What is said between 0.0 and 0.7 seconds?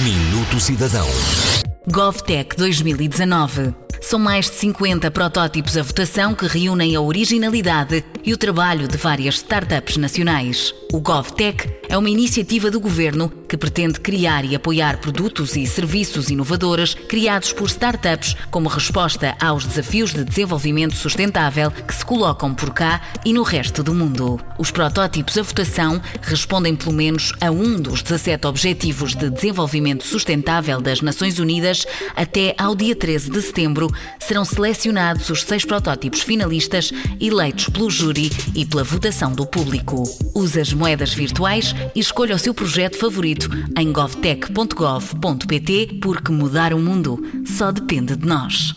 Minuto